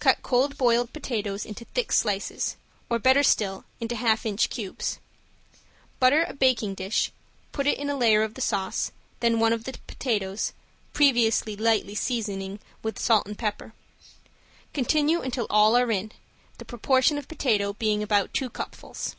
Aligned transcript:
Cut 0.00 0.20
cold 0.22 0.58
boiled 0.58 0.92
potatoes 0.92 1.46
into 1.46 1.64
thick 1.64 1.90
slices, 1.90 2.56
or, 2.90 2.98
better 2.98 3.22
still, 3.22 3.64
into 3.80 3.96
half 3.96 4.26
inch 4.26 4.50
cubes. 4.50 4.98
Butter 5.98 6.24
a 6.28 6.34
baking 6.34 6.74
dish, 6.74 7.10
put 7.52 7.66
in 7.66 7.88
it 7.88 7.92
a 7.94 7.96
layer 7.96 8.22
of 8.22 8.34
the 8.34 8.42
sauce, 8.42 8.92
then 9.20 9.40
one 9.40 9.54
of 9.54 9.64
the 9.64 9.72
potatoes, 9.86 10.52
previously 10.92 11.56
lightly 11.56 11.94
seasoning 11.94 12.60
with 12.82 12.98
salt 12.98 13.26
and 13.26 13.38
pepper. 13.38 13.72
Continue 14.74 15.22
until 15.22 15.46
all 15.48 15.74
are 15.74 15.90
in, 15.90 16.12
the 16.58 16.66
proportion 16.66 17.16
of 17.16 17.26
potato 17.26 17.72
being 17.72 18.02
about 18.02 18.34
two 18.34 18.50
cupfuls. 18.50 19.16